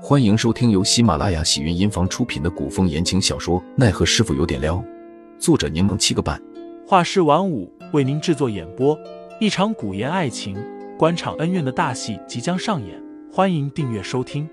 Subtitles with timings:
[0.00, 4.76] 欢迎收听由喜马拉雅喜云音房出品的古风言情小说《奈何师傅有点撩》，
[5.40, 6.40] 作者柠檬七个半，
[6.86, 8.96] 画师晚舞为您制作演播。
[9.40, 10.56] 一场古言爱情、
[10.96, 14.48] 官场恩怨的大戏即将上演，欢迎订阅收听。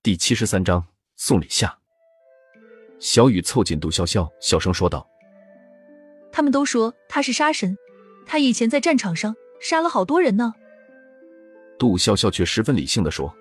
[0.00, 0.86] 第七十三章
[1.16, 1.76] 送礼下。
[3.00, 5.04] 小雨凑近杜潇潇，小声说道
[6.30, 7.76] ：“他们都说他是杀神，
[8.24, 10.54] 他以前在战场上杀了好多人呢。”
[11.82, 13.34] 杜潇潇却十分理性的说：“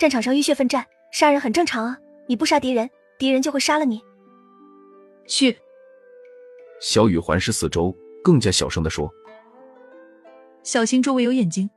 [0.00, 1.98] 战场上浴血奋战，杀人很正常啊！
[2.26, 4.00] 你不杀敌人，敌人就会杀了你。”
[5.28, 5.54] 去。
[6.80, 7.94] 小雨环视四周，
[8.24, 9.12] 更加小声的说
[10.64, 11.68] ：“小心周围有眼睛。”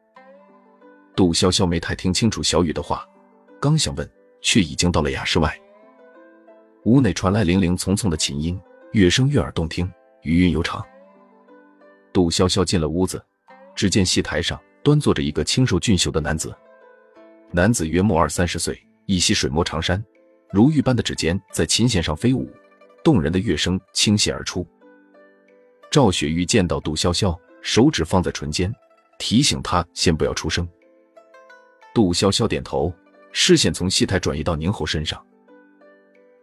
[1.14, 3.06] 杜潇潇没太听清楚小雨的话，
[3.60, 5.54] 刚想问，却已经到了雅室外。
[6.86, 8.58] 屋内传来零零匆匆的琴音，
[8.94, 9.92] 乐声悦耳动听，
[10.22, 10.82] 余韵悠长。
[12.14, 13.22] 杜潇潇进了屋子，
[13.76, 14.58] 只见戏台上。
[14.84, 16.54] 端坐着一个清瘦俊秀的男子，
[17.52, 20.04] 男子约莫二三十岁，一袭水墨长衫，
[20.52, 22.52] 如玉般的指尖在琴弦上飞舞，
[23.02, 24.68] 动人的乐声倾泻而出。
[25.90, 28.74] 赵雪玉见到杜潇潇，手指放在唇间，
[29.18, 30.68] 提醒他先不要出声。
[31.94, 32.94] 杜潇潇点头，
[33.32, 35.24] 视线从戏台转移到宁侯身上。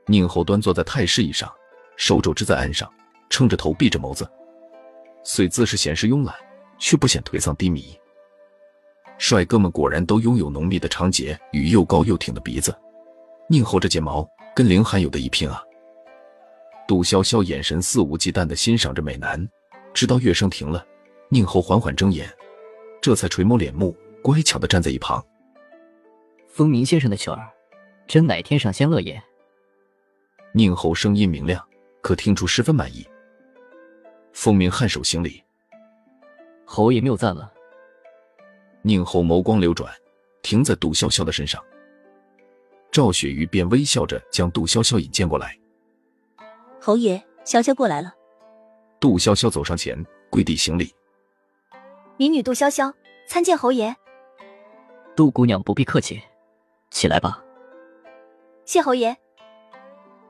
[0.06, 1.52] 宁侯端坐在太师椅上，
[1.97, 2.91] 手肘支在案上，
[3.28, 4.27] 撑着头，闭着眸子，
[5.25, 6.34] 虽姿势显示慵懒，
[6.78, 7.99] 却不显颓丧低迷。
[9.20, 12.74] 帅哥们果然都拥有浓密的长睫与又高又挺的鼻子，
[13.50, 14.26] 宁侯这睫毛
[14.56, 15.62] 跟凌寒有的一拼啊！
[16.88, 19.46] 杜潇潇眼神肆无忌惮地欣赏着美男，
[19.92, 20.82] 直到乐声停了，
[21.28, 22.26] 宁侯缓缓睁眼，
[23.02, 25.22] 这才垂眸敛目，乖巧地站在一旁。
[26.48, 27.46] 风鸣先生的曲儿，
[28.06, 29.22] 真乃天上仙乐也。
[30.54, 31.62] 宁侯声音明亮，
[32.00, 33.06] 可听出十分满意。
[34.32, 35.42] 风鸣颔首行礼，
[36.64, 37.52] 侯爷谬赞了。
[38.82, 39.92] 宁侯眸光流转，
[40.42, 41.62] 停在杜潇潇的身上。
[42.90, 45.56] 赵雪瑜便微笑着将杜潇潇引荐过来。
[46.80, 48.12] 侯爷，潇潇过来了。
[48.98, 50.94] 杜潇潇走上前，跪地行礼。
[52.16, 52.92] 民女杜潇潇
[53.26, 53.94] 参见侯爷。
[55.14, 56.20] 杜姑娘不必客气，
[56.90, 57.42] 起来吧。
[58.64, 59.16] 谢侯爷。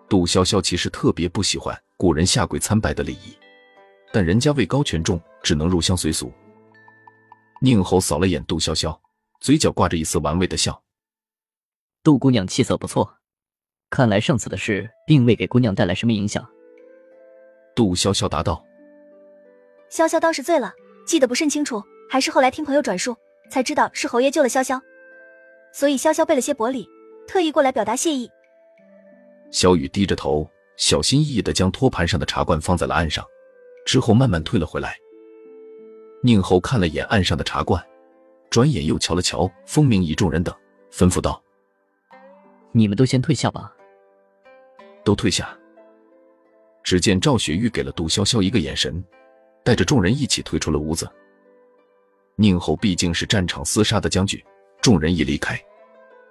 [0.08, 3.36] 杜潇潇其实特别不喜欢古人下跪参拜的礼仪，
[4.12, 6.32] 但人家位高权重，只能入乡随俗。
[7.62, 8.98] 宁侯扫了眼杜潇潇，
[9.40, 10.82] 嘴角挂着一丝玩味的笑。
[12.02, 13.18] 杜姑娘气色不错，
[13.90, 16.48] 看来上次的事并未给姑娘带来什么影响。
[17.76, 18.64] 杜潇潇答道
[19.92, 20.72] ：“潇潇当时醉了，
[21.06, 23.14] 记得不甚清楚，还是后来听朋友转述
[23.50, 24.80] 才知道是侯爷救了潇潇，
[25.74, 26.88] 所以潇潇备了些薄礼，
[27.28, 28.30] 特意过来表达谢意。”
[29.52, 30.48] 小雨低着头，
[30.78, 33.22] 小心翼翼的将托盘上的茶罐放在了案上，
[33.84, 34.96] 之后慢慢退了回来。
[36.22, 37.82] 宁侯看了眼岸上的茶罐，
[38.50, 40.54] 转眼又瞧了瞧风鸣一众人等，
[40.92, 41.42] 吩咐道
[42.72, 43.72] ：“你们都先退下吧。”
[45.02, 45.56] 都退下。
[46.82, 49.02] 只见赵雪玉给了杜潇潇一个眼神，
[49.64, 51.10] 带着众人一起退出了屋子。
[52.36, 54.42] 宁侯毕竟是战场厮杀的将军，
[54.82, 55.58] 众人一离开，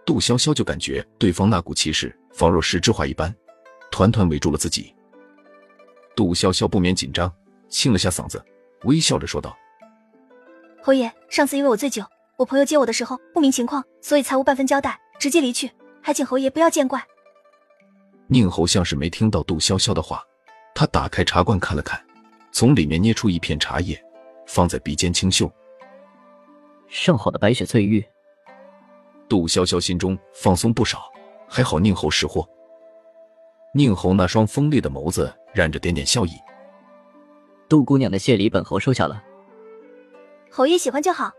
[0.06, 3.36] 杜潇潇就感觉对方那股气势仿若石之化一般，
[3.92, 4.94] 团团围住了自己。
[6.16, 7.32] 杜潇潇不免紧张，
[7.70, 8.44] 清了下嗓子，
[8.84, 9.58] 微笑着说道。
[10.82, 12.04] 侯爷，上次因为我醉酒，
[12.38, 15.70] 我朋友接我的时候不明情况，所以才无半分交代，直接离去，
[16.02, 17.04] 还请侯爷不要见怪。
[18.28, 20.24] 宁侯像是没听到杜潇潇的话，
[20.74, 22.02] 他打开茶罐看了看，
[22.52, 24.02] 从里面捏出一片茶叶，
[24.48, 25.52] 放在鼻尖清嗅。
[26.88, 28.04] 上好的白雪翠玉。
[29.28, 31.12] 杜潇潇心中放松不少，
[31.48, 32.48] 还好宁侯识货。
[33.76, 36.32] 宁侯那双锋利的眸子染着点点笑意。
[37.68, 39.22] 杜姑娘的谢礼，本侯收下了。
[40.52, 41.32] 侯爷喜欢就好。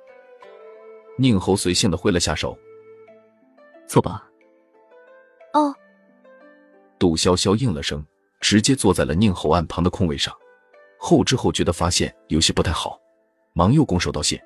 [1.19, 2.57] 宁侯随性的挥了下手，
[3.87, 4.27] 坐吧。
[5.53, 5.75] 哦。
[6.99, 8.05] 杜潇潇应了声，
[8.41, 10.35] 直接坐在了宁侯案旁的空位上。
[10.99, 13.01] 后知后觉的发现有些不太好，
[13.55, 14.43] 忙又拱手道谢。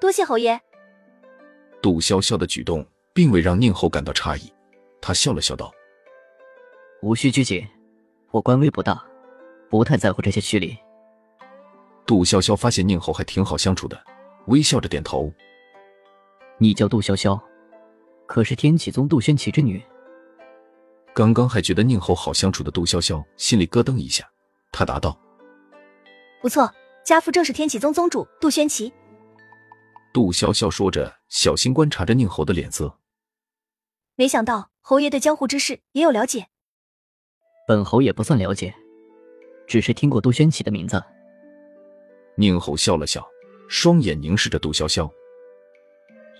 [0.00, 0.60] 多谢侯爷。
[1.80, 4.52] 杜潇潇的举动并未让宁侯感到诧异，
[5.00, 5.72] 他笑了笑道
[7.02, 7.66] ：“无需拘谨，
[8.30, 9.02] 我官威不大，
[9.70, 10.78] 不太在乎这些虚礼。”
[12.06, 14.02] 杜潇潇发现宁侯还挺好相处的，
[14.46, 15.32] 微笑着点头。
[16.58, 17.40] 你叫杜潇潇，
[18.26, 19.82] 可是天启宗杜轩奇之女？
[21.14, 24.28] 刚刚还觉得宁侯好相处的杜潇潇心里咯噔一下，
[24.72, 25.18] 他答道
[26.40, 26.72] ：“不错，
[27.04, 28.92] 家父正是天启宗宗主杜轩奇。”
[30.12, 32.98] 杜潇潇说着，小心观察着宁侯的脸色。
[34.14, 36.46] 没想到侯爷对江湖之事也有了解。
[37.66, 38.74] 本侯也不算了解，
[39.66, 41.02] 只是听过杜轩奇的名字。
[42.36, 43.26] 宁侯笑了笑，
[43.68, 45.10] 双眼凝视着杜潇潇。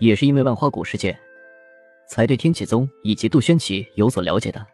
[0.00, 1.16] 也是因为万花谷事件，
[2.08, 4.66] 才对天启宗以及杜轩奇有所了解的。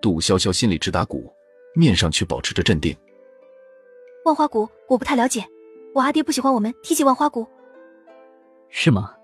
[0.00, 1.32] 杜潇潇心里直打鼓，
[1.74, 2.96] 面上却保持着镇定。
[4.24, 5.44] 万花谷我不太了解，
[5.94, 7.46] 我阿爹不喜欢我们提起万花谷。
[8.70, 9.14] 是吗？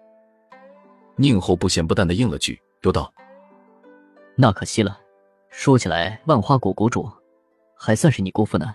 [1.17, 3.13] 宁后不咸不淡的应了句，又道
[4.37, 5.01] ：“那可惜了。
[5.49, 7.09] 说起来，万花谷谷主
[7.77, 8.75] 还算是你姑父呢。”